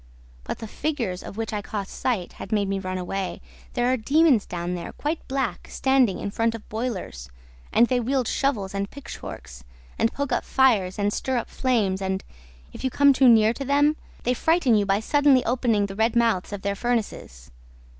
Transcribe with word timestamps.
But 0.45 0.57
the 0.57 0.67
figures 0.67 1.21
of 1.21 1.37
which 1.37 1.53
I 1.53 1.61
caught 1.61 1.87
sight 1.87 2.33
had 2.33 2.51
made 2.51 2.67
me 2.67 2.79
run 2.79 2.97
away. 2.97 3.39
There 3.73 3.85
are 3.93 3.97
demons 3.97 4.47
down 4.47 4.73
there, 4.73 4.93
quite 4.93 5.27
black, 5.27 5.67
standing 5.69 6.17
in 6.17 6.31
front 6.31 6.55
of 6.55 6.67
boilers, 6.69 7.29
and 7.71 7.85
they 7.85 7.99
wield 7.99 8.27
shovels 8.27 8.73
and 8.73 8.89
pitchforks 8.89 9.63
and 9.99 10.11
poke 10.11 10.31
up 10.31 10.43
fires 10.43 10.97
and 10.97 11.13
stir 11.13 11.37
up 11.37 11.49
flames 11.51 12.01
and, 12.01 12.23
if 12.73 12.83
you 12.83 12.89
come 12.89 13.13
too 13.13 13.29
near 13.29 13.53
them, 13.53 13.95
they 14.23 14.33
frighten 14.33 14.73
you 14.73 14.87
by 14.87 15.01
suddenly 15.01 15.45
opening 15.45 15.85
the 15.85 15.95
red 15.95 16.15
mouths 16.15 16.51
of 16.51 16.63
their 16.63 16.73
furnaces 16.73 17.51